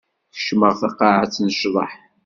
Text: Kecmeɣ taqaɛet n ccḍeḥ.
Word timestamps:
Kecmeɣ 0.35 0.73
taqaɛet 0.81 1.35
n 1.39 1.47
ccḍeḥ. 1.55 1.91